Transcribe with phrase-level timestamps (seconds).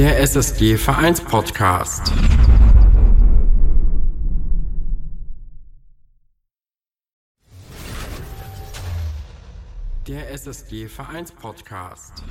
[0.00, 2.10] Der SSG Vereinspodcast.
[10.08, 12.24] Der SSG Vereinspodcast.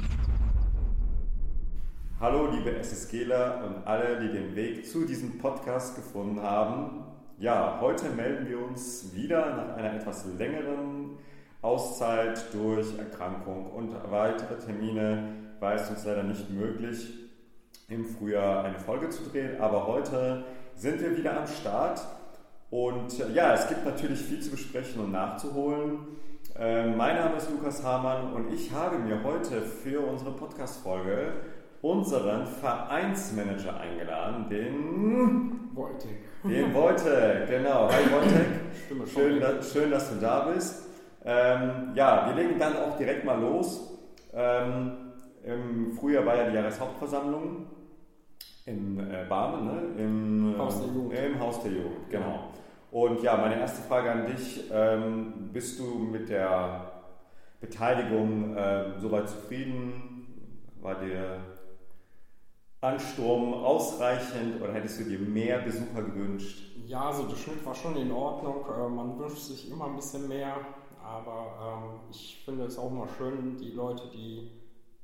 [2.19, 7.03] Hallo liebe SSGler und alle, die den Weg zu diesem Podcast gefunden haben.
[7.37, 11.19] Ja, heute melden wir uns wieder nach einer etwas längeren
[11.61, 17.28] Auszeit durch Erkrankung und weitere Termine war es uns leider nicht möglich,
[17.89, 19.59] im Frühjahr eine Folge zu drehen.
[19.59, 20.43] Aber heute
[20.75, 22.01] sind wir wieder am Start.
[22.69, 25.99] Und ja, es gibt natürlich viel zu besprechen und nachzuholen.
[26.55, 31.33] Ähm, mein Name ist Lukas Hamann und ich habe mir heute für unsere Podcast-Folge
[31.81, 36.19] unseren Vereinsmanager eingeladen, den Wojtek.
[36.43, 37.89] Den Wojtek, genau.
[37.89, 39.07] Hi Wojtek.
[39.13, 40.87] Schön, dass, schön, dass du da bist.
[41.23, 43.97] Ähm, ja, wir legen dann auch direkt mal los.
[44.33, 44.91] Ähm,
[45.43, 47.67] Im Frühjahr war ja die Jahreshauptversammlung
[48.69, 50.03] in äh, Barmen, ne?
[50.03, 51.19] Im, äh, Haus der Jugend.
[51.19, 52.49] Im Haus der Jugend, genau.
[52.91, 54.63] Und ja, meine erste Frage an dich.
[54.71, 56.91] Ähm, bist du mit der
[57.59, 60.27] Beteiligung äh, soweit zufrieden?
[60.81, 61.39] War der
[62.81, 66.77] Ansturm ausreichend oder hättest du dir mehr Besucher gewünscht?
[66.87, 68.65] Ja, also der Schnitt war schon in Ordnung.
[68.65, 70.55] Äh, man wünscht sich immer ein bisschen mehr,
[71.03, 74.49] aber ähm, ich finde es auch mal schön, die Leute, die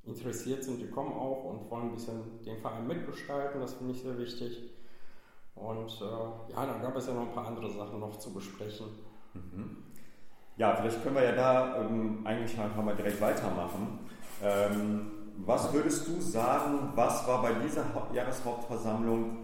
[0.05, 3.59] interessiert sind, die kommen auch und wollen ein bisschen den Verein mitgestalten.
[3.59, 4.71] Das finde ich sehr wichtig.
[5.55, 8.87] Und äh, ja, dann gab es ja noch ein paar andere Sachen noch zu besprechen.
[9.33, 9.77] Mhm.
[10.57, 13.99] Ja, vielleicht können wir ja da ähm, eigentlich einfach mal direkt weitermachen.
[14.41, 19.37] Ähm, was würdest du sagen, was war bei dieser Jahreshauptversammlung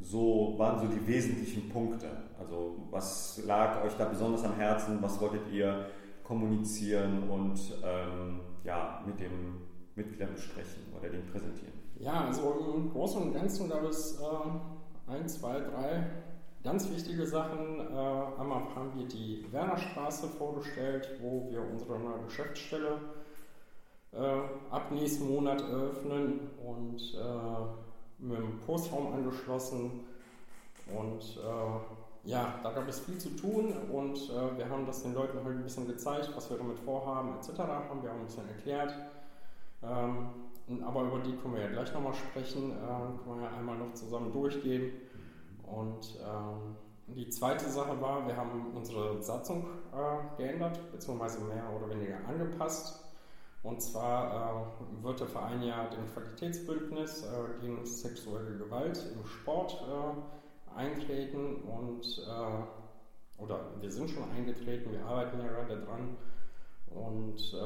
[0.00, 2.08] so, waren so die wesentlichen Punkte?
[2.38, 4.98] Also was lag euch da besonders am Herzen?
[5.00, 5.86] Was wolltet ihr
[6.22, 9.67] kommunizieren und ähm, ja, mit den
[9.98, 11.72] Mitgliedern besprechen oder den präsentieren?
[11.98, 16.06] Ja, also im Großen und Ganzen gab es äh, ein, zwei, drei
[16.62, 17.80] ganz wichtige Sachen.
[17.80, 23.00] Äh, einmal haben wir die Wernerstraße vorgestellt, wo wir unsere neue Geschäftsstelle
[24.12, 30.04] äh, ab nächsten Monat eröffnen und äh, mit dem Postraum angeschlossen.
[30.96, 35.14] Und äh, ja, da gab es viel zu tun und äh, wir haben das den
[35.14, 37.58] Leuten halt ein bisschen gezeigt, was wir damit vorhaben, etc.
[37.58, 38.94] Haben wir auch ein bisschen erklärt.
[39.82, 43.78] Ähm, aber über die können wir ja gleich nochmal sprechen, äh, können wir ja einmal
[43.78, 44.92] noch zusammen durchgehen.
[45.62, 46.76] Und ähm,
[47.14, 53.04] die zweite Sache war, wir haben unsere Satzung äh, geändert, beziehungsweise mehr oder weniger angepasst.
[53.62, 59.82] Und zwar äh, wird der Verein ja dem Qualitätsbündnis äh, gegen sexuelle Gewalt im Sport
[59.88, 66.16] äh, eintreten und äh, oder wir sind schon eingetreten, wir arbeiten ja gerade dran.
[66.94, 67.56] Und äh,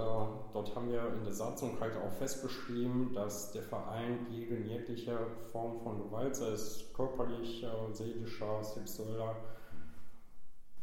[0.53, 5.19] dort haben wir in der Satzung halt auch festgeschrieben, dass der Verein gegen jegliche
[5.53, 9.37] Form von Gewalt, sei es körperlicher, seelischer, sexueller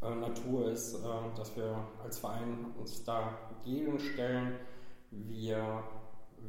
[0.01, 0.97] äh, Natur ist,
[1.35, 4.55] dass wir als Verein uns dagegen stellen
[5.11, 5.83] wir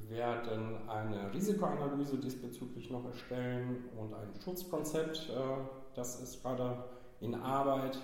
[0.08, 5.56] werden eine Risikoanalyse diesbezüglich noch erstellen und ein Schutzkonzept, äh,
[5.94, 6.84] das ist gerade
[7.20, 7.98] in Arbeit.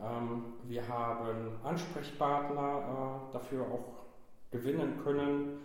[0.00, 4.06] Ähm, wir haben Ansprechpartner äh, dafür auch
[4.50, 5.58] gewinnen können,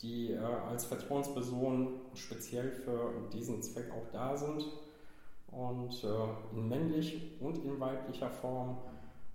[0.00, 4.66] die äh, als Vertrauenspersonen speziell für diesen Zweck auch da sind
[5.48, 6.02] und
[6.54, 8.78] in männlich und in weiblicher Form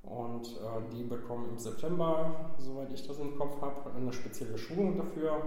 [0.08, 4.98] und äh, die bekommen im September, soweit ich das im Kopf habe, eine spezielle Schulung
[4.98, 5.42] dafür.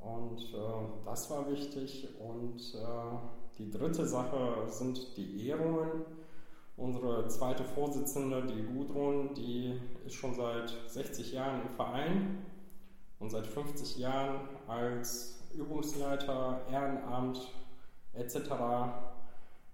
[0.00, 2.08] Und äh, das war wichtig.
[2.18, 6.04] Und äh, die dritte Sache sind die Ehrungen.
[6.80, 12.38] Unsere zweite Vorsitzende, die Gudrun, die ist schon seit 60 Jahren im Verein
[13.18, 17.52] und seit 50 Jahren als Übungsleiter, Ehrenamt
[18.14, 18.50] etc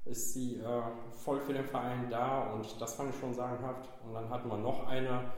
[0.06, 3.88] ist sie äh, voll für den Verein da und das fand ich schon sagenhaft.
[4.04, 5.32] Und dann hatten wir noch eine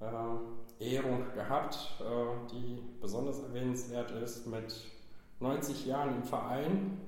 [0.00, 4.74] äh, Ehrung gehabt, äh, die besonders erwähnenswert ist, mit
[5.40, 7.00] 90 Jahren im Verein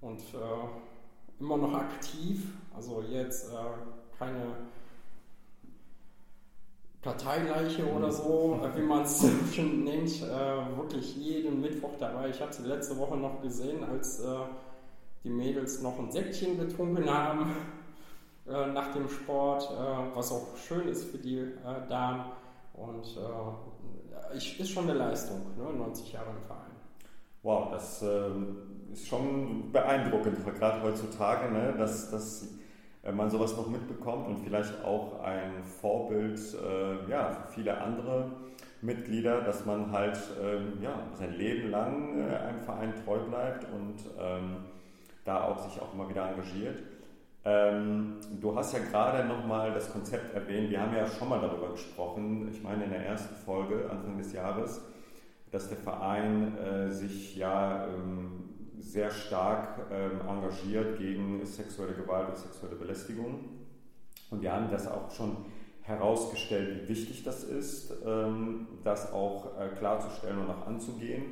[0.00, 0.95] und äh,
[1.40, 2.44] immer noch aktiv.
[2.74, 4.56] Also jetzt äh, keine
[7.02, 9.22] Parteileiche oder so, äh, wie man es
[9.56, 10.20] nennt,
[10.76, 12.30] wirklich jeden Mittwoch dabei.
[12.30, 14.22] Ich habe sie letzte Woche noch gesehen, als
[15.26, 17.50] die Mädels noch ein Säckchen getrunken haben
[18.46, 22.30] äh, nach dem Sport, äh, was auch schön ist für die äh, Damen.
[22.74, 25.64] Und äh, ich, ist schon eine Leistung, ne?
[25.64, 26.75] 90 Jahre im Verein.
[27.46, 28.56] Wow, das ähm,
[28.92, 31.76] ist schon beeindruckend, gerade heutzutage, ne?
[31.78, 32.48] dass, dass
[33.04, 38.32] äh, man sowas noch mitbekommt und vielleicht auch ein Vorbild äh, ja, für viele andere
[38.82, 43.98] Mitglieder, dass man halt ähm, ja, sein Leben lang äh, einem Verein treu bleibt und
[44.20, 44.56] ähm,
[45.24, 46.82] da auch sich auch immer wieder engagiert.
[47.44, 50.68] Ähm, du hast ja gerade nochmal das Konzept erwähnt.
[50.70, 54.32] Wir haben ja schon mal darüber gesprochen, ich meine in der ersten Folge Anfang des
[54.32, 54.80] Jahres,
[55.56, 58.44] dass der Verein äh, sich ja ähm,
[58.78, 63.40] sehr stark ähm, engagiert gegen sexuelle Gewalt und sexuelle Belästigung.
[64.30, 65.46] Und wir haben das auch schon
[65.80, 71.22] herausgestellt, wie wichtig das ist, ähm, das auch äh, klarzustellen und auch anzugehen.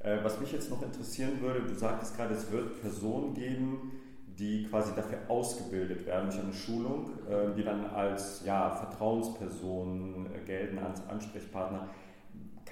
[0.00, 3.92] Äh, was mich jetzt noch interessieren würde, du sagtest gerade, es wird Personen geben,
[4.38, 10.78] die quasi dafür ausgebildet werden durch eine Schulung, äh, die dann als ja, Vertrauenspersonen gelten,
[10.78, 11.88] als Ansprechpartner.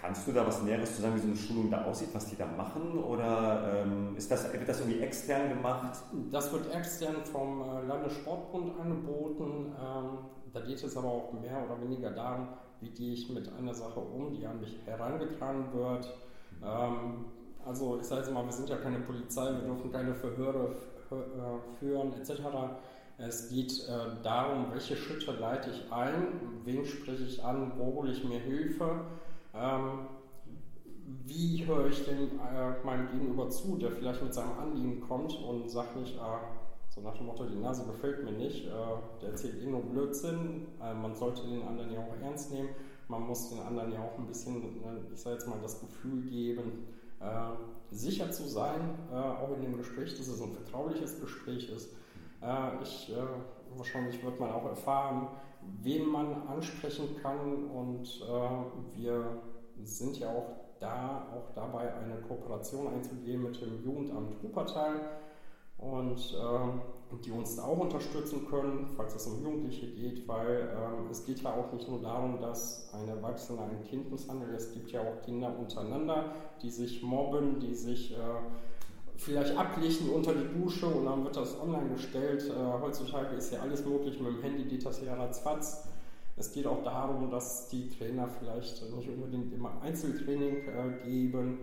[0.01, 2.37] Kannst du da was Näheres zu sagen, wie so eine Schulung da aussieht, was die
[2.37, 2.99] da machen?
[3.05, 5.99] Oder ähm, ist das, wird das irgendwie extern gemacht?
[6.31, 9.73] Das wird extern vom Landessportbund angeboten.
[9.79, 10.19] Ähm,
[10.53, 12.49] da geht es aber auch mehr oder weniger darum,
[12.81, 16.13] wie gehe ich mit einer Sache um, die an mich herangetragen wird.
[16.65, 17.27] Ähm,
[17.65, 20.77] also ich sage jetzt mal, wir sind ja keine Polizei, wir dürfen keine Verhöre
[21.11, 22.41] äh, führen etc.
[23.19, 26.29] Es geht äh, darum, welche Schritte leite ich ein,
[26.65, 29.05] wen spreche ich an, wo hole ich mir Hilfe,
[29.55, 30.07] ähm,
[31.25, 35.69] wie höre ich denn äh, meinem Gegenüber zu, der vielleicht mit seinem Anliegen kommt und
[35.69, 36.41] sagt nicht, ah,
[36.89, 38.71] so nach dem Motto, die Nase gefällt mir nicht, äh,
[39.21, 40.67] der erzählt eh nur Blödsinn.
[40.83, 42.69] Äh, man sollte den anderen ja auch ernst nehmen.
[43.09, 46.23] Man muss den anderen ja auch ein bisschen, äh, ich sage jetzt mal, das Gefühl
[46.23, 46.87] geben,
[47.21, 47.51] äh,
[47.91, 48.81] sicher zu sein,
[49.11, 51.91] äh, auch in dem Gespräch, dass es ein vertrauliches Gespräch ist.
[52.43, 53.13] Äh, ich,
[53.77, 55.29] wahrscheinlich wird man auch erfahren,
[55.83, 57.71] wen man ansprechen kann.
[57.71, 58.21] Und
[58.95, 59.43] wir
[59.83, 65.01] sind ja auch da, auch dabei eine Kooperation einzugehen mit dem Jugendamt Wuppertal.
[65.79, 71.11] Und äh, die uns da auch unterstützen können, falls es um Jugendliche geht, weil äh,
[71.11, 74.91] es geht ja auch nicht nur darum, dass ein Erwachsener ein Kind misshandelt, es gibt
[74.93, 76.33] ja auch Kinder untereinander,
[76.63, 78.17] die sich mobben, die sich äh,
[79.21, 82.45] vielleicht ablichten unter die Dusche und dann wird das online gestellt.
[82.49, 85.85] Äh, heutzutage ist ja alles möglich, mit dem Handy geht das ja ratzfatz.
[86.37, 91.59] Es geht auch darum, dass die Trainer vielleicht nicht unbedingt immer Einzeltraining äh, geben,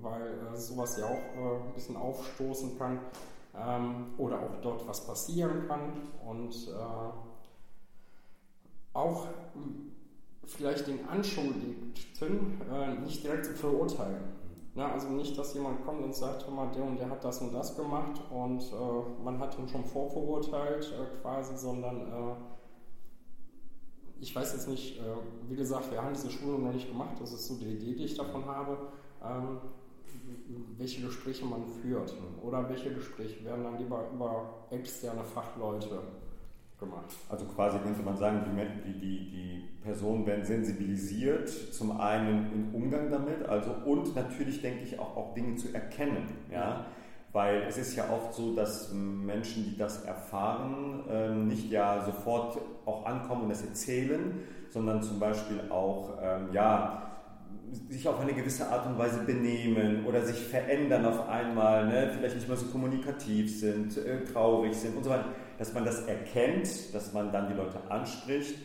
[0.00, 3.00] weil äh, sowas ja auch ein bisschen aufstoßen kann
[3.56, 5.92] ähm, oder auch dort was passieren kann
[6.24, 7.12] und äh,
[8.92, 9.26] auch
[10.44, 14.41] vielleicht den Anschuldigten äh, nicht direkt zu verurteilen.
[14.74, 17.42] Na, also nicht, dass jemand kommt und sagt, hör mal, der und der hat das
[17.42, 22.34] und das gemacht und äh, man hat ihn schon vorverurteilt äh, quasi, sondern äh,
[24.18, 25.02] ich weiß jetzt nicht, äh,
[25.48, 28.04] wie gesagt, wir haben diese Schulung noch nicht gemacht, das ist so die Idee, die
[28.04, 28.78] ich davon habe.
[29.22, 29.58] Ähm,
[30.78, 36.02] welche Gespräche man führt oder welche Gespräche werden dann lieber über externe Fachleute
[36.82, 37.16] gemacht.
[37.28, 38.42] Also quasi könnte man sagen,
[38.84, 44.84] die, die, die Personen werden sensibilisiert, zum einen im Umgang damit, also und natürlich denke
[44.84, 46.26] ich auch, auch Dinge zu erkennen.
[46.50, 46.86] Ja?
[47.32, 52.58] Weil es ist ja oft so, dass Menschen, die das erfahren, ähm, nicht ja sofort
[52.84, 57.08] auch ankommen und das erzählen, sondern zum Beispiel auch, ähm, ja,
[57.88, 62.10] sich auf eine gewisse Art und Weise benehmen oder sich verändern auf einmal, ne?
[62.14, 65.26] vielleicht nicht mehr so kommunikativ sind, äh, traurig sind und so weiter,
[65.62, 68.56] dass man das erkennt, dass man dann die Leute anspricht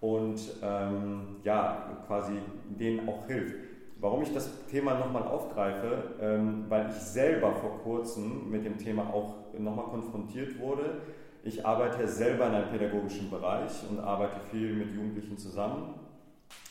[0.00, 2.32] und ähm, ja, quasi
[2.70, 3.54] denen auch hilft.
[4.00, 9.14] Warum ich das Thema nochmal aufgreife, ähm, weil ich selber vor kurzem mit dem Thema
[9.14, 11.02] auch nochmal konfrontiert wurde.
[11.44, 15.94] Ich arbeite selber in einem pädagogischen Bereich und arbeite viel mit Jugendlichen zusammen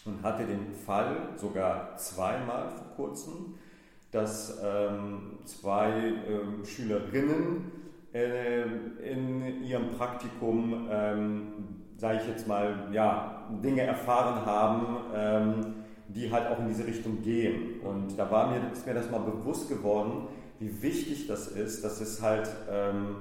[0.03, 3.55] und hatte den Fall sogar zweimal vor kurzem,
[4.11, 5.91] dass ähm, zwei
[6.27, 7.78] ähm, Schülerinnen
[8.11, 11.53] in ihrem Praktikum, ähm,
[11.97, 15.73] sage ich jetzt mal, ja, Dinge erfahren haben, ähm,
[16.07, 17.81] die halt auch in diese Richtung gehen.
[17.81, 20.27] Und da war mir, ist mir das mal bewusst geworden,
[20.59, 23.17] wie wichtig das ist, dass es halt ähm,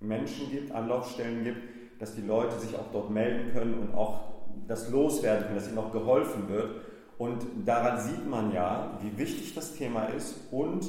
[0.00, 1.58] Menschen gibt, Anlaufstellen gibt,
[1.98, 4.36] dass die Leute sich auch dort melden können und auch
[4.68, 6.82] das loswerden können, dass ihnen auch geholfen wird.
[7.18, 10.86] Und daran sieht man ja, wie wichtig das Thema ist und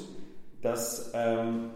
[0.62, 1.70] dass, ähm,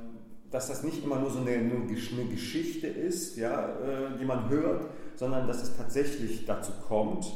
[0.51, 1.85] dass das nicht immer nur so eine, eine
[2.29, 7.31] Geschichte ist, ja, äh, die man hört, sondern dass es tatsächlich dazu kommt.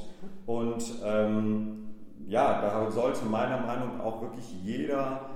[0.45, 1.95] Und ähm,
[2.27, 5.29] ja, da sollte meiner Meinung nach auch wirklich jeder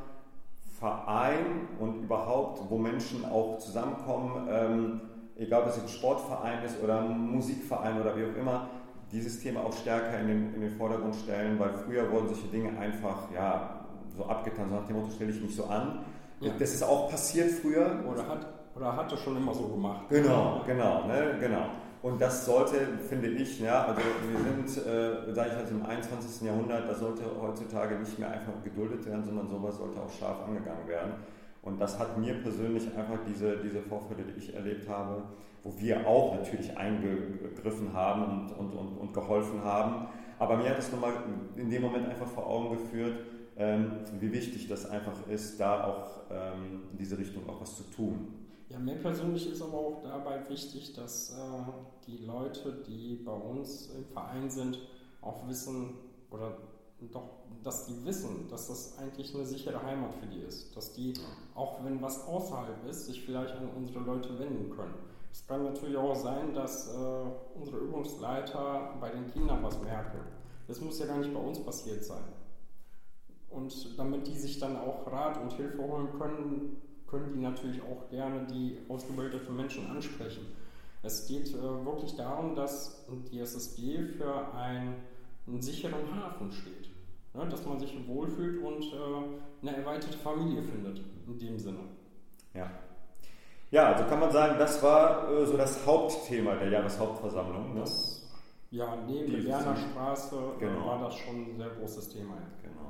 [0.79, 5.01] Verein und überhaupt, wo Menschen auch zusammenkommen, ähm,
[5.38, 8.69] egal ob es ein Sportverein ist oder ein Musikverein oder wie auch immer,
[9.12, 12.77] dieses Thema auch stärker in den, in den Vordergrund stellen, weil früher wurden solche Dinge
[12.77, 16.00] einfach ja, so abgetan, so nach dem Motto stelle ich mich so an.
[16.39, 16.53] Ja.
[16.58, 18.03] Das ist auch passiert früher.
[18.10, 20.05] Oder hat, oder hat das schon immer so gemacht.
[20.10, 21.65] Genau, genau, ne, genau.
[22.01, 22.77] Und das sollte,
[23.10, 26.48] finde ich, ja, also wir sind, äh, sage ich jetzt im 21.
[26.48, 30.88] Jahrhundert, das sollte heutzutage nicht mehr einfach geduldet werden, sondern sowas sollte auch scharf angegangen
[30.88, 31.12] werden.
[31.62, 35.24] Und das hat mir persönlich einfach diese, diese Vorfälle, die ich erlebt habe,
[35.63, 40.08] wo wir auch natürlich eingegriffen haben und, und, und, und geholfen haben.
[40.39, 41.12] Aber mir hat es nochmal
[41.58, 43.17] in dem Moment einfach vor Augen geführt,
[43.59, 48.33] wie wichtig das einfach ist, da auch ähm, in diese Richtung auch was zu tun.
[48.69, 51.71] Ja, mir persönlich ist aber auch dabei wichtig, dass äh,
[52.07, 54.79] die Leute, die bei uns im Verein sind,
[55.21, 55.95] auch wissen
[56.31, 56.57] oder
[57.11, 57.29] doch,
[57.63, 60.75] dass die wissen, dass das eigentlich eine sichere Heimat für die ist.
[60.75, 61.13] Dass die,
[61.55, 64.93] auch wenn was außerhalb ist, sich vielleicht an unsere Leute wenden können.
[65.31, 66.97] Es kann natürlich auch sein, dass äh,
[67.55, 70.19] unsere Übungsleiter bei den Kindern was merken.
[70.67, 72.23] Das muss ja gar nicht bei uns passiert sein.
[73.49, 76.77] Und damit die sich dann auch Rat und Hilfe holen können,
[77.07, 80.45] können die natürlich auch gerne die ausgebildeten Menschen ansprechen.
[81.01, 84.95] Es geht äh, wirklich darum, dass die SSG für ein,
[85.47, 86.89] einen sicheren Hafen steht.
[87.33, 87.47] Ne?
[87.47, 91.79] Dass man sich wohlfühlt und äh, eine erweiterte Familie findet, in dem Sinne.
[92.53, 92.69] Ja.
[93.71, 97.75] Ja, also kann man sagen, das war äh, so das Hauptthema der Jahreshauptversammlung.
[97.75, 97.81] Ne?
[97.81, 98.27] Das,
[98.71, 100.87] ja, neben der Wernerstraße äh, genau.
[100.87, 102.35] war das schon ein sehr großes Thema.
[102.63, 102.88] Genau.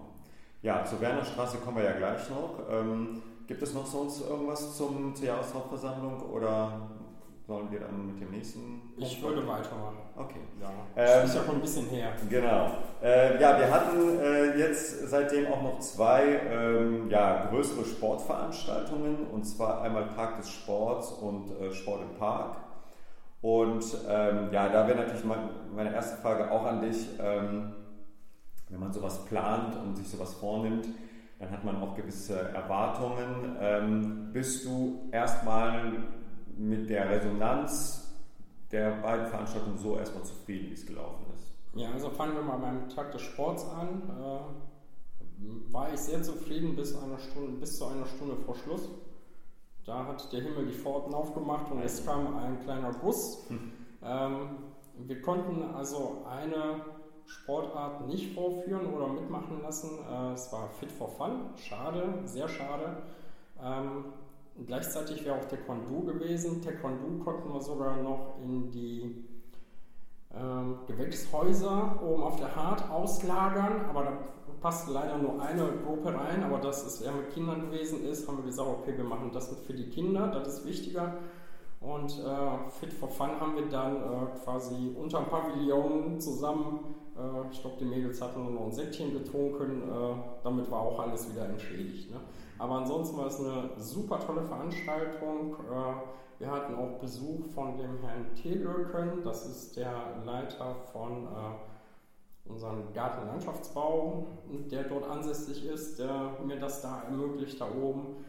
[0.62, 2.60] Ja, zur Wernerstraße kommen wir ja gleich noch.
[2.70, 6.90] Ähm, gibt es noch sonst irgendwas zum, zur Jahreshauptversammlung oder
[7.48, 8.82] sollen wir dann mit dem nächsten?
[8.98, 9.98] Ich würde weitermachen.
[10.16, 10.42] Okay.
[10.62, 10.70] Ja.
[10.96, 12.12] Ähm, ist ja schon ein bisschen her.
[12.30, 12.72] Genau.
[13.02, 19.46] Äh, ja, wir hatten äh, jetzt seitdem auch noch zwei ähm, ja, größere Sportveranstaltungen und
[19.46, 22.58] zwar einmal Park des Sports und äh, Sport im Park.
[23.42, 27.08] Und ähm, ja, da wäre natürlich mein, meine erste Frage auch an dich.
[27.20, 27.74] Ähm,
[28.70, 30.88] wenn man sowas plant und sich sowas vornimmt,
[31.40, 33.58] dann hat man auch gewisse Erwartungen.
[33.60, 36.04] Ähm, bist du erstmal
[36.58, 38.14] mit der Resonanz
[38.72, 41.52] der beiden Veranstaltungen so erstmal zufrieden, wie es gelaufen ist?
[41.74, 44.04] Ja, also fangen wir mal beim Tag des Sports an.
[44.10, 48.90] Äh, war ich sehr zufrieden bis, Stunde, bis zu einer Stunde vor Schluss.
[49.86, 53.48] Da hat der Himmel die Pforten aufgemacht und es kam ein kleiner Guss.
[53.48, 53.72] Hm.
[54.04, 54.50] Ähm,
[54.98, 56.82] wir konnten also eine
[57.30, 60.00] Sportart nicht vorführen oder mitmachen lassen.
[60.12, 63.04] Äh, es war Fit for Fun, schade, sehr schade.
[63.64, 64.06] Ähm,
[64.66, 66.62] gleichzeitig wäre auch Taekwondo gewesen.
[66.62, 69.26] Taekwondo konnten wir sogar noch in die
[70.36, 74.18] ähm, Gewächshäuser oben auf der Hart auslagern, aber da
[74.60, 78.38] passt leider nur eine Gruppe rein, aber das ist eher mit Kindern gewesen ist, haben
[78.38, 81.14] wir gesagt, okay, wir machen das für die Kinder, das ist wichtiger.
[81.80, 87.62] Und äh, Fit for Fun haben wir dann äh, quasi unterm Pavillon zusammen äh, ich
[87.62, 89.84] glaube, die Mädels hatten nur noch ein Säckchen getrunken.
[89.84, 92.12] Äh, damit war auch alles wieder entschädigt.
[92.12, 92.20] Ne?
[92.58, 95.56] Aber ansonsten war es eine super tolle Veranstaltung.
[95.56, 99.24] Äh, wir hatten auch Besuch von dem Herrn Tegelken.
[99.24, 99.94] Das ist der
[100.26, 101.28] Leiter von
[102.46, 104.26] unserem Gartenlandschaftsbau,
[104.72, 108.24] der dort ansässig ist, der mir das da ermöglicht, da oben.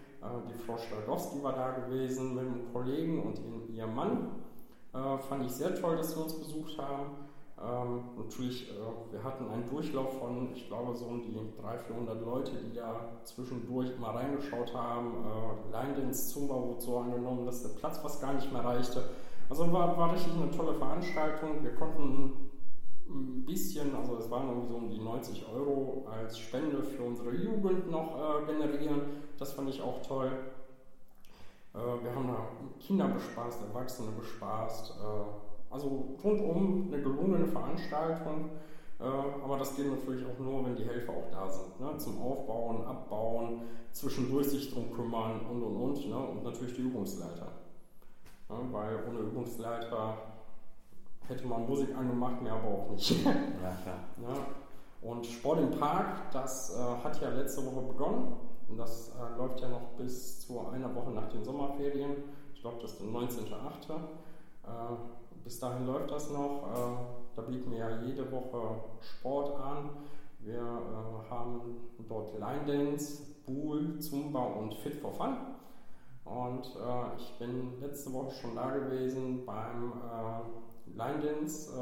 [0.49, 4.31] Die Frau Stradowski war da gewesen mit einem Kollegen und ihrem Mann.
[4.91, 7.30] Fand ich sehr toll, dass sie uns besucht haben.
[8.31, 8.75] Natürlich, äh,
[9.13, 13.11] wir hatten einen Durchlauf von, ich glaube, so um die 300, 400 Leute, die da
[13.25, 15.25] zwischendurch mal reingeschaut haben.
[15.25, 19.03] Äh, Line-Dance Zumba wurde so angenommen, dass der Platz fast gar nicht mehr reichte.
[19.49, 21.65] Also war, war richtig eine tolle Veranstaltung.
[21.65, 22.51] Wir konnten
[23.09, 27.35] ein bisschen, also es waren irgendwie so um die 90 Euro als Spende für unsere
[27.35, 29.01] Jugend noch äh, generieren.
[29.41, 30.31] Das fand ich auch toll.
[31.75, 32.47] Äh, wir haben da
[32.79, 34.93] Kinder bespaßt, Erwachsene bespaßt.
[35.01, 38.51] Äh, also rundum eine gelungene Veranstaltung,
[39.01, 41.81] äh, aber das geht natürlich auch nur, wenn die Helfer auch da sind.
[41.81, 41.97] Ne?
[41.97, 43.63] Zum Aufbauen, Abbauen,
[43.93, 46.09] zwischendurch sich drum kümmern und und und.
[46.09, 46.17] Ne?
[46.17, 47.47] Und natürlich die Übungsleiter.
[48.49, 48.57] Ne?
[48.73, 50.19] Weil ohne Übungsleiter
[51.29, 53.25] hätte man Musik angemacht, mehr aber auch nicht.
[53.25, 53.33] ja,
[53.83, 54.01] klar.
[54.19, 54.35] Ne?
[55.03, 58.37] Und Sport im Park, das äh, hat ja letzte Woche begonnen.
[58.69, 62.17] Und das äh, läuft ja noch bis zu einer Woche nach den Sommerferien.
[62.55, 63.95] Ich glaube, das ist der 19.8.
[63.95, 66.63] Äh, bis dahin läuft das noch.
[66.67, 69.91] Äh, da bieten wir ja jede Woche Sport an.
[70.41, 71.61] Wir äh, haben
[72.09, 75.37] dort Line Dance, Pool, Zumba und Fit for Fun.
[76.25, 81.73] Und äh, ich bin letzte Woche schon da gewesen beim äh, Line Dance.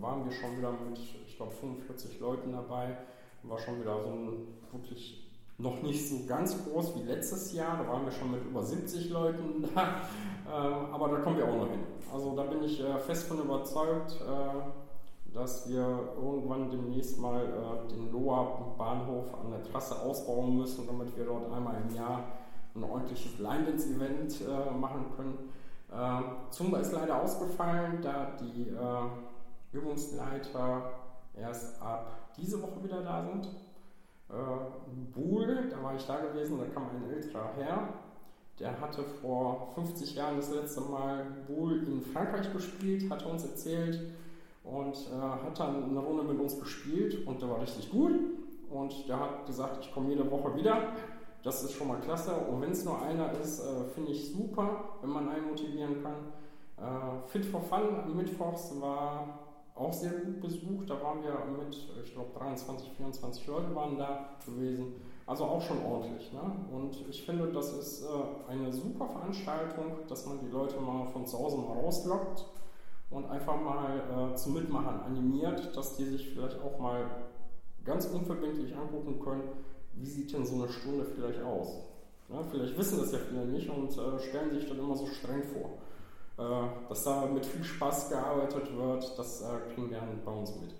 [0.00, 2.96] Waren wir schon wieder mit, ich glaube, 45 Leuten dabei.
[3.44, 5.23] War schon wieder so ein wirklich
[5.58, 7.78] noch nicht so ganz groß wie letztes Jahr.
[7.78, 10.02] Da waren wir schon mit über 70 Leuten da.
[10.46, 11.80] Ähm, aber da kommen wir auch noch hin.
[12.12, 17.88] Also da bin ich äh, fest von überzeugt, äh, dass wir irgendwann demnächst mal äh,
[17.88, 22.24] den Loa Bahnhof an der Trasse ausbauen müssen, damit wir dort einmal im Jahr
[22.74, 24.42] ein ordentliches Line-Dance-Event
[24.80, 25.38] machen können.
[25.92, 28.72] Äh, Zumba ist leider ausgefallen, da die
[29.72, 30.90] Übungsleiter
[31.36, 33.48] erst ab diese Woche wieder da sind.
[34.34, 37.88] Äh, Buhl, da war ich da gewesen, da kam ein älterer Herr,
[38.58, 44.00] der hatte vor 50 Jahren das letzte Mal Buhl in Frankreich gespielt, hat uns erzählt
[44.64, 48.12] und äh, hat dann eine Runde mit uns gespielt und der war richtig gut.
[48.70, 50.94] Und der hat gesagt, ich komme jede Woche wieder.
[51.44, 52.34] Das ist schon mal klasse.
[52.34, 56.14] Und wenn es nur einer ist, äh, finde ich super, wenn man einen motivieren kann.
[56.76, 59.43] Äh, Fit for Fun am Mittwochs war
[59.74, 60.88] auch sehr gut besucht.
[60.88, 64.94] Da waren wir mit, ich glaube, 23, 24 Leute waren da gewesen.
[65.26, 66.32] Also auch schon ordentlich.
[66.32, 66.42] Ne?
[66.70, 71.26] Und ich finde, das ist äh, eine super Veranstaltung, dass man die Leute mal von
[71.26, 72.44] zu Hause mal rauslockt
[73.10, 77.06] und einfach mal äh, zum Mitmachen animiert, dass die sich vielleicht auch mal
[77.84, 79.48] ganz unverbindlich angucken können,
[79.94, 81.84] wie sieht denn so eine Stunde vielleicht aus.
[82.28, 85.42] Ja, vielleicht wissen das ja viele nicht und äh, stellen sich dann immer so streng
[85.42, 85.78] vor.
[86.36, 86.42] Äh,
[86.88, 90.74] dass da mit viel Spaß gearbeitet wird, das äh, kriegen wir bei uns mit.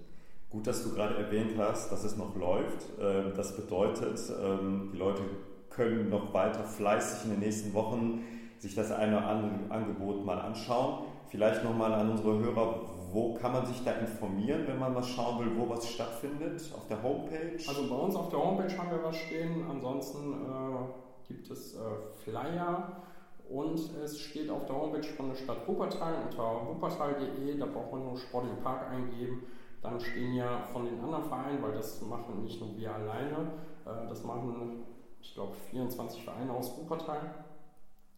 [0.50, 2.86] Gut, dass du gerade erwähnt hast, dass es noch läuft.
[3.00, 5.22] Ähm, das bedeutet, ähm, die Leute
[5.70, 8.24] können noch weiter fleißig in den nächsten Wochen
[8.58, 11.04] sich das eine oder andere Angebot mal anschauen.
[11.28, 12.80] Vielleicht nochmal an unsere Hörer,
[13.12, 16.60] wo kann man sich da informieren, wenn man mal schauen will, wo was stattfindet?
[16.74, 17.58] Auf der Homepage?
[17.68, 19.64] Also bei uns auf der Homepage haben wir was stehen.
[19.70, 21.78] Ansonsten äh, gibt es äh,
[22.24, 23.02] Flyer
[23.48, 27.58] und es steht auf der Homepage von der Stadt Wuppertal unter wuppertal.de.
[27.58, 29.46] Da braucht man nur Sport im Park eingeben.
[29.82, 33.52] Dann stehen ja von den anderen Vereinen, weil das machen nicht nur wir alleine,
[33.84, 34.82] äh, das machen,
[35.20, 37.44] ich glaube, 24 Vereine aus Wuppertal,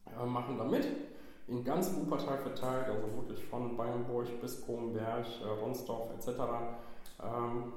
[0.07, 0.87] äh, machen da mit
[1.49, 6.41] in ganz Wuppertal verteilt, also wirklich von Bayernburg bis Kronberg, äh, Ronsdorf etc.
[7.23, 7.73] Ähm,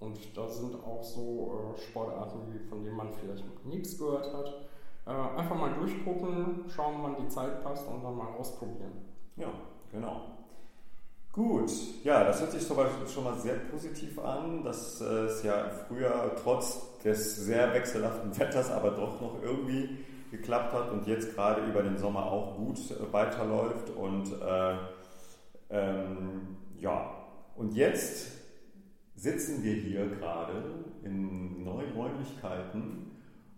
[0.00, 4.66] und da sind auch so Sportarten, von denen man vielleicht noch nichts gehört hat.
[5.06, 8.92] Äh, einfach mal durchgucken, schauen, wann die Zeit passt und dann mal ausprobieren.
[9.36, 9.48] Ja,
[9.92, 10.22] genau.
[11.32, 11.70] Gut,
[12.04, 16.98] ja, das hört sich schon mal sehr positiv an, dass es ja im Frühjahr trotz
[17.02, 19.98] des sehr wechselhaften Wetters aber doch noch irgendwie
[20.30, 23.90] geklappt hat und jetzt gerade über den Sommer auch gut äh, weiterläuft.
[23.90, 24.76] Und äh,
[25.70, 27.10] ähm, ja,
[27.56, 28.32] und jetzt
[29.16, 33.13] sitzen wir hier gerade in neuen Räumlichkeiten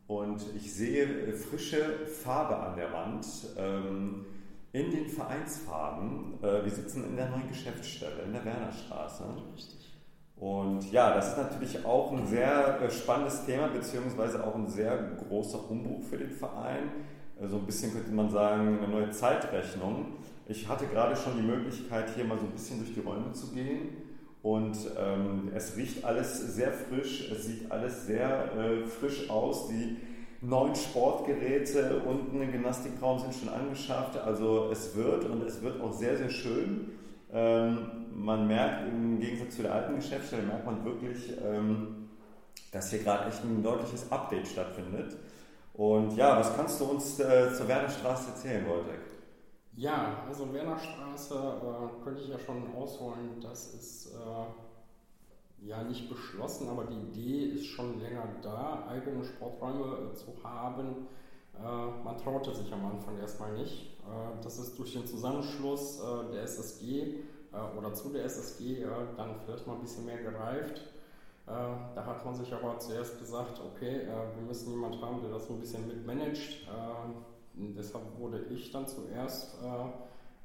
[0.06, 3.26] und ich sehe frische Farbe an der Wand
[3.58, 4.24] ähm,
[4.72, 6.34] in den Vereinsfarben.
[6.42, 9.24] Äh, wir sitzen in der neuen Geschäftsstelle in der Wernerstraße.
[9.54, 9.96] Richtig.
[10.36, 15.16] Und ja, das ist natürlich auch ein sehr äh, spannendes Thema, beziehungsweise auch ein sehr
[15.28, 16.90] großer Umbruch für den Verein.
[17.38, 20.12] So also ein bisschen könnte man sagen, eine neue Zeitrechnung.
[20.46, 23.52] Ich hatte gerade schon die Möglichkeit, hier mal so ein bisschen durch die Räume zu
[23.52, 24.05] gehen.
[24.46, 29.66] Und ähm, es riecht alles sehr frisch, es sieht alles sehr äh, frisch aus.
[29.66, 29.96] Die
[30.40, 34.16] neuen Sportgeräte unten im Gymnastikraum sind schon angeschafft.
[34.16, 36.92] Also es wird und es wird auch sehr, sehr schön.
[37.32, 42.08] Ähm, man merkt im Gegensatz zu der alten Geschäftsstelle, merkt man wirklich, ähm,
[42.70, 45.16] dass hier gerade echt ein deutliches Update stattfindet.
[45.74, 49.15] Und ja, was kannst du uns äh, zur Wernerstraße erzählen, Wojtek?
[49.76, 53.40] Ja, also Wernerstraße äh, könnte ich ja schon ausholen.
[53.42, 60.12] Das ist äh, ja nicht beschlossen, aber die Idee ist schon länger da, eigene Sporträume
[60.12, 61.08] äh, zu haben.
[61.54, 63.98] Äh, man traute sich am Anfang erstmal nicht.
[64.00, 67.14] Äh, das ist durch den Zusammenschluss äh, der SSG
[67.78, 68.84] oder zu der SSG
[69.16, 70.82] dann vielleicht mal ein bisschen mehr gereift.
[71.46, 75.54] Da hat man sich aber zuerst gesagt, okay, wir müssen jemanden haben, der das so
[75.54, 76.66] ein bisschen mitmanagt.
[77.56, 79.56] Deshalb wurde ich dann zuerst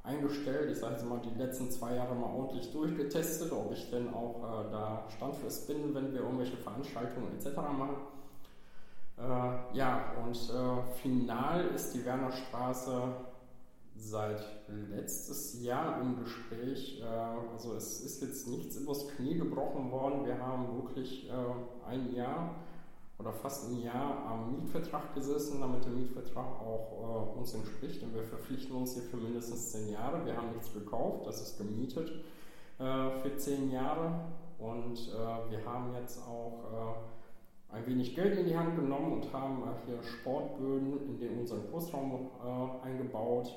[0.04, 0.72] eingestellt.
[0.72, 4.42] Ich sage jetzt mal, die letzten zwei Jahre mal ordentlich durchgetestet, ob ich denn auch
[4.72, 7.58] da standfest bin, wenn wir irgendwelche Veranstaltungen etc.
[7.58, 7.98] machen.
[9.22, 13.14] Äh, ja, und äh, final ist die Wernerstraße
[13.96, 17.02] seit letztes Jahr im Gespräch.
[17.02, 20.26] Äh, also es ist jetzt nichts übers Knie gebrochen worden.
[20.26, 22.56] Wir haben wirklich äh, ein Jahr
[23.22, 28.02] oder fast ein Jahr am Mietvertrag gesessen, damit der Mietvertrag auch äh, uns entspricht.
[28.04, 30.26] Und wir verpflichten uns hier für mindestens zehn Jahre.
[30.26, 32.12] Wir haben nichts gekauft, das ist gemietet
[32.80, 34.26] äh, für zehn Jahre.
[34.58, 35.08] Und
[35.50, 36.96] wir haben jetzt auch
[37.72, 42.30] ein wenig Geld in die Hand genommen und haben hier Sportböden in den unseren Kursraum
[42.44, 43.48] äh, eingebaut.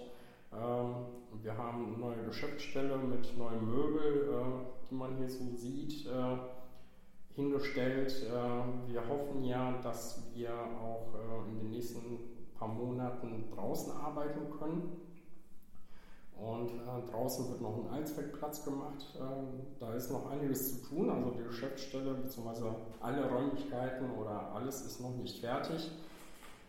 [0.53, 0.94] Ähm,
[1.42, 6.37] wir haben eine neue Geschäftsstelle mit neuen Möbeln, äh, die man hier so sieht, äh,
[7.35, 8.14] hingestellt.
[8.23, 12.18] Äh, wir hoffen ja, dass wir auch äh, in den nächsten
[12.59, 15.01] paar Monaten draußen arbeiten können.
[16.37, 19.16] Und äh, draußen wird noch ein Allzweckplatz gemacht.
[19.79, 21.09] Da ist noch einiges zu tun.
[21.09, 22.70] Also die Geschäftsstelle bzw.
[23.01, 25.92] alle Räumlichkeiten oder alles ist noch nicht fertig.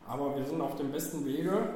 [0.08, 1.70] Aber wir sind auf dem besten Wege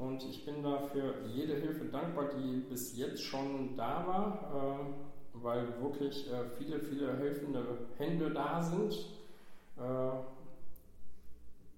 [0.00, 4.88] und ich bin dafür jede Hilfe dankbar, die bis jetzt schon da war,
[5.42, 7.64] weil wirklich äh, viele, viele helfende
[7.98, 8.92] Hände da sind,
[9.76, 10.10] äh,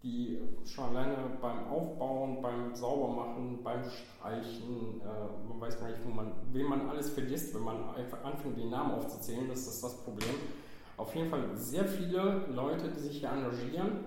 [0.03, 6.11] die schon alleine beim Aufbauen, beim Saubermachen, beim Streichen, äh, man weiß gar nicht, wo
[6.11, 9.97] man, wen man alles vergisst, wenn man einfach anfängt, die Namen aufzuzählen, das ist das
[10.05, 10.35] Problem.
[10.97, 14.05] Auf jeden Fall sehr viele Leute, die sich hier engagieren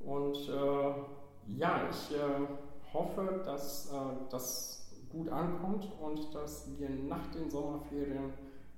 [0.00, 2.46] und äh, ja, ich äh,
[2.92, 3.96] hoffe, dass äh,
[4.30, 8.32] das gut ankommt und dass wir nach den Sommerferien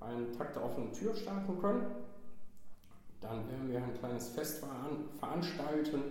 [0.04, 1.86] einen Takt der offenen Tür starten können.
[3.20, 6.02] Dann werden wir ein kleines Fest veran veranstalten,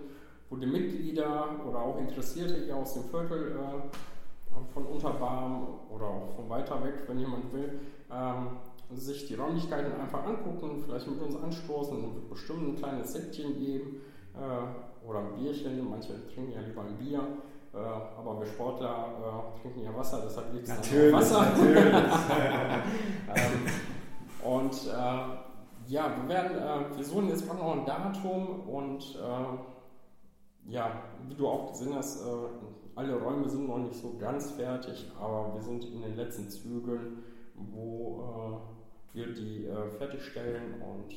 [0.50, 6.36] wo die Mitglieder oder auch Interessierte hier aus dem Viertel äh, von Unterbarm oder auch
[6.36, 7.80] von weiter weg, wenn jemand will,
[8.12, 8.58] ähm,
[8.96, 14.02] sich die Räumlichkeiten einfach angucken, vielleicht mit uns anstoßen, und bestimmt ein kleines Säckchen geben
[14.36, 15.90] äh, oder ein Bierchen.
[15.90, 17.22] Manche trinken ja lieber ein Bier.
[17.74, 19.08] Äh, aber wir Sportler
[19.58, 21.42] äh, trinken ja Wasser, deshalb liegt es natürlich, Wasser.
[21.42, 21.94] Natürlich.
[23.36, 23.66] ähm,
[24.44, 31.04] und äh, ja, wir werden, äh, wir suchen jetzt noch ein Datum und äh, ja,
[31.28, 32.30] wie du auch gesehen hast, äh,
[32.96, 37.24] alle Räume sind noch nicht so ganz fertig, aber wir sind in den letzten Zügeln,
[37.56, 38.62] wo
[39.14, 41.12] wir die fertigstellen und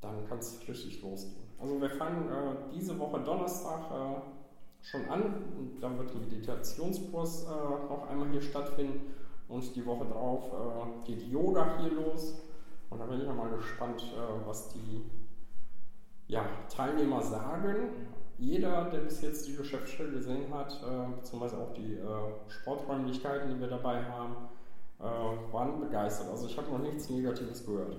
[0.00, 1.44] dann kann es richtig losgehen.
[1.58, 2.30] Also wir fangen
[2.72, 3.82] diese Woche Donnerstag
[4.82, 5.22] schon an
[5.58, 9.14] und dann wird ein Meditationskurs äh, noch einmal hier stattfinden
[9.48, 12.42] und die Woche drauf äh, geht Yoga hier los
[12.88, 15.02] und da bin ich ja mal gespannt, äh, was die
[16.28, 17.74] ja, Teilnehmer sagen.
[18.38, 21.98] Jeder, der bis jetzt die Geschäftsstelle gesehen hat, äh, beziehungsweise auch die
[22.48, 24.36] Sporträumlichkeiten, die wir dabei haben,
[24.98, 26.28] waren begeistert.
[26.28, 27.96] Also ich habe noch nichts Negatives gehört.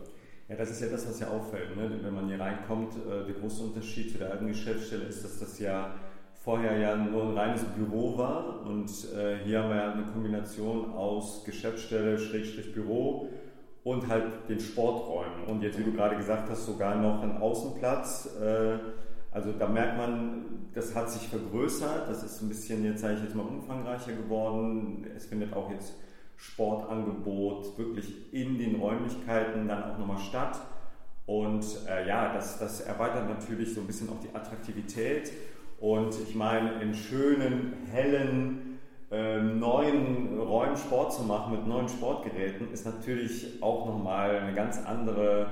[0.51, 1.77] Ja, das ist ja das, was ja auffällt.
[1.77, 1.89] Ne?
[2.01, 5.57] Wenn man hier reinkommt, äh, der große Unterschied zu der alten Geschäftsstelle ist, dass das
[5.59, 5.95] ja
[6.43, 10.91] vorher ja nur ein reines Büro war und äh, hier haben wir ja eine Kombination
[10.91, 13.30] aus Geschäftsstelle, Schrägstrich Büro
[13.84, 15.43] und halt den Sporträumen.
[15.45, 18.38] Und jetzt, wie du gerade gesagt hast, sogar noch ein Außenplatz.
[18.41, 18.77] Äh,
[19.32, 23.23] also da merkt man, das hat sich vergrößert, das ist ein bisschen jetzt, sage ich
[23.23, 25.08] jetzt mal, umfangreicher geworden.
[25.15, 25.93] Es findet auch jetzt
[26.36, 30.60] Sportangebot wirklich in den Räumlichkeiten dann auch nochmal statt.
[31.27, 35.32] Und äh, ja, das, das erweitert natürlich so ein bisschen auch die Attraktivität.
[35.81, 38.79] Und ich meine, in schönen, hellen,
[39.11, 44.79] äh, neuen Räumen Sport zu machen mit neuen Sportgeräten ist natürlich auch nochmal eine ganz
[44.85, 45.47] andere,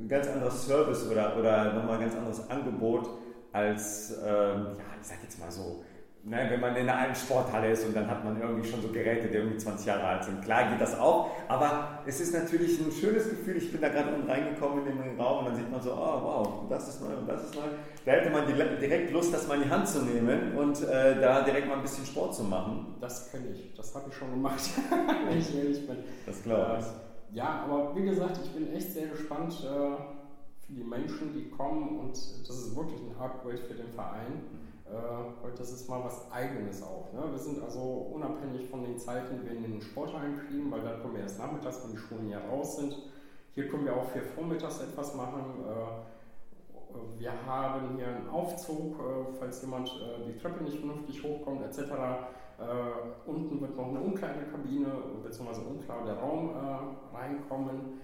[0.00, 3.10] ein ganz anderes Service oder, oder nochmal ein ganz anderes Angebot
[3.52, 5.84] als, ähm, ja, ich sag jetzt mal so,
[6.24, 8.88] ne, wenn man in einer alten Sporthalle ist und dann hat man irgendwie schon so
[8.88, 10.42] Geräte, die irgendwie 20 Jahre alt sind.
[10.42, 13.56] Klar geht das auch, aber es ist natürlich ein schönes Gefühl.
[13.56, 16.22] Ich bin da gerade unten reingekommen in den Raum und dann sieht man so, oh
[16.22, 17.62] wow, das ist neu und das ist neu.
[18.04, 21.42] Da hätte man direkt Lust, das mal in die Hand zu nehmen und äh, da
[21.42, 22.96] direkt mal ein bisschen Sport zu machen.
[23.00, 24.60] Das kenne ich, das habe ich schon gemacht,
[25.28, 25.96] wenn ich ehrlich bin.
[26.26, 26.86] Das glaube ich.
[26.86, 29.66] Äh, ja, aber wie gesagt, ich bin echt sehr gespannt äh,
[30.66, 34.63] für die Menschen, die kommen und das ist wirklich ein Upgrade für den Verein
[34.94, 37.12] äh, das ist mal was Eigenes auch.
[37.12, 37.22] Ne?
[37.30, 37.80] Wir sind also
[38.14, 41.38] unabhängig von den Zeiten, die wir in den Sporthallen kriegen, weil da kommen wir erst
[41.38, 42.96] nachmittags, wenn die Schulen ja raus sind.
[43.54, 45.64] Hier können wir auch für vormittags etwas machen.
[45.64, 51.62] Äh, wir haben hier einen Aufzug, äh, falls jemand äh, die Treppe nicht vernünftig hochkommt,
[51.62, 51.92] etc.
[53.26, 54.86] Unten wird noch eine Umkleidekabine
[55.24, 55.60] bzw.
[55.68, 56.50] unklar der Raum
[57.12, 57.98] reinkommen.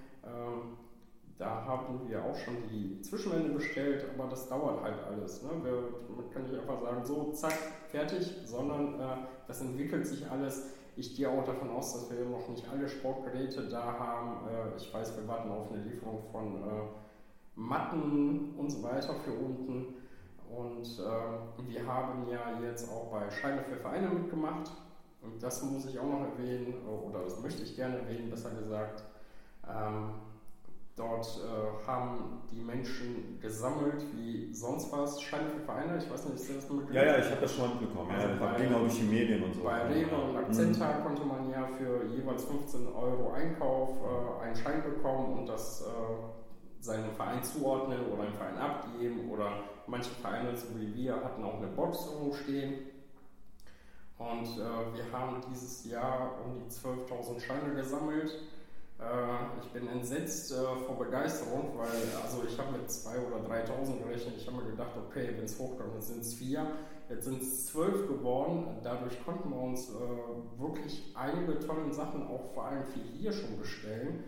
[1.40, 5.42] Ähm, da haben wir auch schon die Zwischenwände bestellt, aber das dauert halt alles.
[5.42, 5.50] Ne?
[5.62, 7.55] Wir, man kann nicht einfach sagen, so, zack,
[7.88, 10.74] fertig, sondern äh, das entwickelt sich alles.
[10.96, 14.48] Ich gehe auch davon aus, dass wir noch nicht alle Sportgeräte da haben.
[14.48, 16.83] Äh, ich weiß, wir warten auf eine Lieferung von äh,
[17.55, 19.94] Matten und so weiter für unten.
[20.50, 24.70] Und äh, wir haben ja jetzt auch bei Scheine für Vereine mitgemacht.
[25.22, 29.05] Und das muss ich auch noch erwähnen, oder das möchte ich gerne erwähnen, besser gesagt.
[29.68, 30.14] Ähm,
[31.00, 35.18] Dort äh, haben die Menschen gesammelt wie sonst was.
[35.22, 36.92] Scheine für Vereine, ich weiß nicht, ist das mitbekommen?
[36.92, 38.10] Ja, ja, ich habe das schon mitbekommen.
[38.10, 39.62] Also ja, ging auch durch die Medien und so.
[39.62, 41.02] Bei Rewe und Akzenta mhm.
[41.02, 46.84] konnte man ja für jeweils 15 Euro Einkauf äh, einen Schein bekommen und das äh,
[46.84, 49.30] seinem Verein zuordnen oder einen Verein abgeben.
[49.30, 49.52] Oder
[49.86, 52.74] manche Vereine, so wie wir, hatten auch eine Box irgendwo stehen.
[54.18, 58.38] Und äh, wir haben dieses Jahr um die 12.000 Scheine gesammelt.
[59.00, 61.88] Äh, ich bin entsetzt äh, vor Begeisterung, weil
[62.22, 64.34] also ich habe mit 2.000 oder 3.000 gerechnet.
[64.36, 66.66] Ich habe mir gedacht, okay, wenn es hochkommt, sind es vier.
[67.08, 68.78] Jetzt sind es zwölf geworden.
[68.84, 73.58] Dadurch konnten wir uns äh, wirklich einige tolle Sachen auch vor allem für hier schon
[73.58, 74.24] bestellen.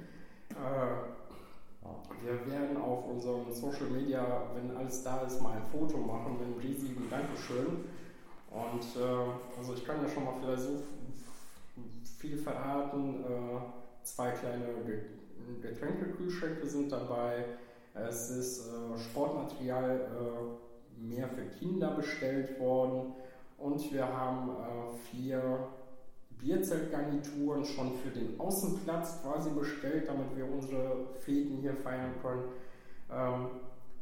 [2.23, 6.43] Wir werden auf unserem Social Media, wenn alles da ist, mal ein Foto machen mit
[6.43, 7.85] einem riesigen Dankeschön.
[8.51, 10.83] Und äh, also ich kann ja schon mal vielleicht so
[12.19, 13.25] viel verraten.
[13.25, 14.67] Äh, zwei kleine
[15.61, 17.45] Getränkekühlschränke sind dabei.
[17.95, 23.13] Es ist äh, Sportmaterial äh, mehr für Kinder bestellt worden.
[23.59, 25.69] Und wir haben äh, vier
[26.39, 32.45] Bierzeltgarnituren schon für den Außenplatz quasi bestellt, damit wir unsere Feten hier feiern können.
[33.11, 33.47] Ähm,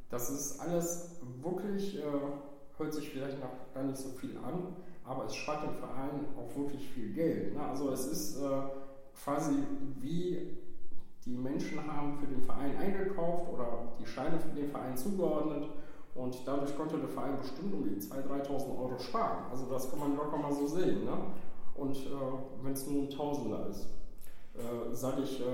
[0.08, 2.02] das ist alles wirklich,
[2.76, 6.56] hört sich vielleicht noch gar nicht so viel an, aber es spart dem Verein auch
[6.58, 7.54] wirklich viel Geld.
[7.54, 7.62] Ne?
[7.62, 8.42] Also es ist
[9.31, 9.55] quasi
[10.01, 10.59] wie
[11.25, 15.69] die Menschen haben für den Verein eingekauft oder die Scheine für den Verein zugeordnet
[16.14, 19.45] und dadurch konnte der Verein bestimmt um die 2.000, 3.000 Euro sparen.
[19.51, 21.05] Also das kann man locker mal so sehen.
[21.05, 21.12] Ne?
[21.77, 22.11] Und äh,
[22.62, 23.87] wenn es nur ein Tausender ist,
[24.55, 25.45] äh, sage ich, äh,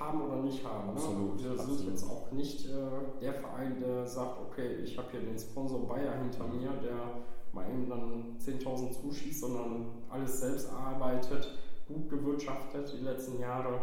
[0.00, 0.88] haben oder nicht haben.
[0.88, 0.92] Ne?
[0.94, 1.78] Absolut, Wir absolut.
[1.78, 5.86] sind jetzt auch nicht äh, der Verein, der sagt, okay, ich habe hier den Sponsor
[5.86, 7.20] Bayer hinter mir, der
[7.52, 13.80] mal eben dann 10.000 zuschießt, sondern alles selbst arbeitet, gut gewirtschaftet die letzten Jahre.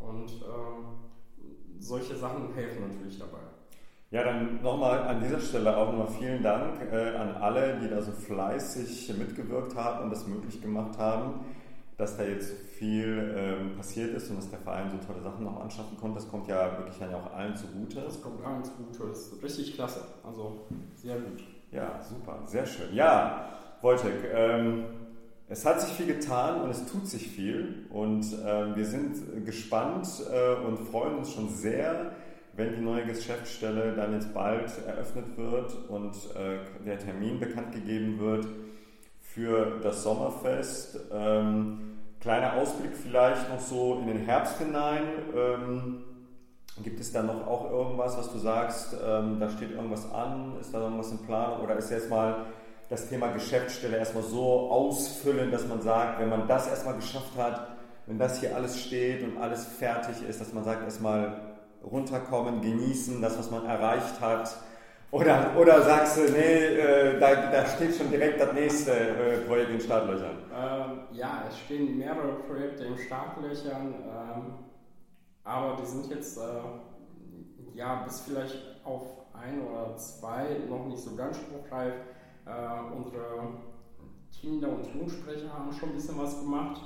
[0.00, 0.84] Und ähm,
[1.78, 3.38] solche Sachen helfen natürlich dabei.
[4.10, 8.00] Ja, dann nochmal an dieser Stelle auch nochmal vielen Dank äh, an alle, die da
[8.00, 11.40] so fleißig mitgewirkt haben und das möglich gemacht haben,
[11.96, 15.44] dass da jetzt so viel ähm, passiert ist und dass der Verein so tolle Sachen
[15.44, 16.20] noch anschaffen konnte.
[16.20, 18.02] Das kommt ja wirklich dann ja auch allen zugute.
[18.02, 20.00] Das kommt allen zugute, das ist richtig klasse.
[20.24, 21.42] Also sehr gut.
[21.72, 22.94] Ja, super, sehr schön.
[22.94, 23.48] Ja,
[23.82, 24.84] Wojtek, ähm,
[25.54, 30.08] es hat sich viel getan und es tut sich viel und ähm, wir sind gespannt
[30.28, 32.10] äh, und freuen uns schon sehr,
[32.54, 38.18] wenn die neue Geschäftsstelle dann jetzt bald eröffnet wird und äh, der Termin bekannt gegeben
[38.18, 38.48] wird
[39.20, 40.98] für das Sommerfest.
[41.12, 45.04] Ähm, kleiner Ausblick vielleicht noch so in den Herbst hinein.
[45.36, 46.02] Ähm,
[46.82, 50.74] gibt es da noch auch irgendwas, was du sagst, ähm, da steht irgendwas an, ist
[50.74, 52.46] da irgendwas in Planung oder ist jetzt mal
[52.94, 57.76] das Thema Geschäftsstelle erstmal so ausfüllen, dass man sagt, wenn man das erstmal geschafft hat,
[58.06, 61.40] wenn das hier alles steht und alles fertig ist, dass man sagt, erstmal
[61.82, 64.56] runterkommen, genießen, das, was man erreicht hat.
[65.10, 69.70] Oder, oder sagst du, nee, äh, da, da steht schon direkt das nächste äh, Projekt
[69.70, 70.38] in Startlöchern?
[70.52, 74.54] Ähm, ja, es stehen mehrere Projekte in Startlöchern, ähm,
[75.42, 76.40] aber die sind jetzt äh,
[77.74, 79.02] ja bis vielleicht auf
[79.32, 81.94] ein oder zwei noch nicht so ganz spruchreif.
[82.46, 83.48] Äh, unsere
[84.32, 86.80] Kinder- und Jugendsprecher haben schon ein bisschen was gemacht.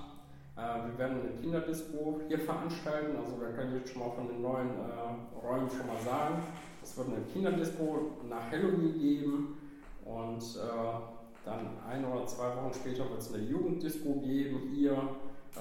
[0.57, 4.29] Äh, wir werden eine Kinderdisco hier veranstalten, also da kann ich jetzt schon mal von
[4.29, 6.43] den neuen äh, Räumen schon mal sagen.
[6.83, 9.59] Es wird eine Kinderdisco nach Halloween geben
[10.05, 15.59] und äh, dann ein oder zwei Wochen später wird es eine Jugenddisco geben hier, äh,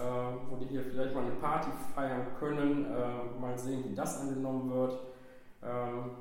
[0.50, 2.86] wo die hier vielleicht mal eine Party feiern können.
[2.86, 5.00] Äh, mal sehen, wie das angenommen wird.
[5.64, 6.12] Ähm,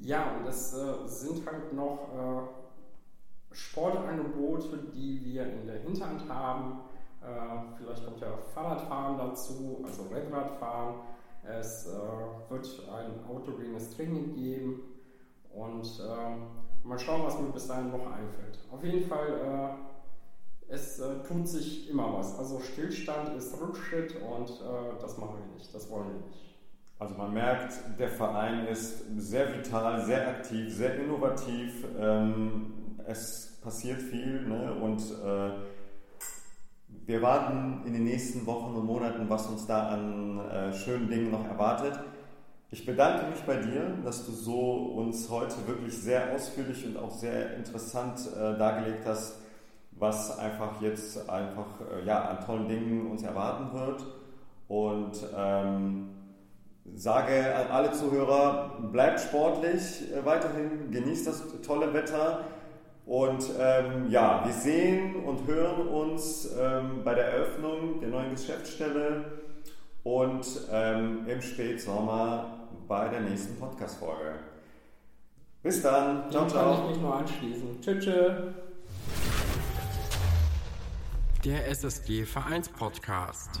[0.00, 2.63] ja, und es äh, sind halt noch äh,
[3.54, 6.80] Sportangebote, die wir in der Hinterhand haben.
[7.22, 10.96] Äh, vielleicht kommt ja Fahrradfahren dazu, also Rennradfahren.
[11.44, 14.82] Es äh, wird ein autogenes Training geben
[15.52, 16.46] und ähm,
[16.82, 18.58] mal schauen, was mir bis dahin noch einfällt.
[18.70, 19.76] Auf jeden Fall,
[20.68, 22.38] äh, es tut sich immer was.
[22.38, 24.50] Also Stillstand ist Rückschritt und
[25.00, 26.44] das machen wir nicht, das wollen wir nicht.
[26.98, 31.84] Also man merkt, der Verein ist sehr vital, sehr aktiv, sehr innovativ.
[31.98, 34.74] Ähm, es passiert viel ne?
[34.74, 35.50] und äh,
[37.06, 41.30] wir warten in den nächsten Wochen und Monaten, was uns da an äh, schönen Dingen
[41.30, 41.98] noch erwartet.
[42.70, 47.10] Ich bedanke mich bei dir, dass du so uns heute wirklich sehr ausführlich und auch
[47.10, 49.36] sehr interessant äh, dargelegt hast,
[49.92, 54.04] was einfach jetzt einfach äh, ja, an tollen Dingen uns erwarten wird.
[54.66, 56.08] Und ähm,
[56.94, 62.40] sage an alle Zuhörer, bleibt sportlich äh, weiterhin, genießt das tolle Wetter.
[63.06, 69.24] Und ähm, ja, wir sehen und hören uns ähm, bei der Eröffnung der neuen Geschäftsstelle
[70.04, 74.38] und ähm, im Spätsommer bei der nächsten Podcast-Folge.
[75.62, 76.30] Bis dann.
[76.30, 76.88] Ciao, Dem kann ich ciao.
[76.88, 77.80] mich nur anschließen.
[77.80, 78.04] Tschüss.
[78.04, 78.32] tschüss.
[81.44, 83.60] Der SSG Vereinspodcast.